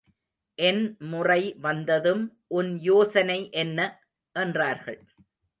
என் 0.59 0.95
முறை 0.99 1.55
வந்ததும், 1.61 2.23
உன் 2.47 2.79
யோசனை 2.79 3.49
என்ன? 3.51 3.79
என்றார்கள். 4.35 4.99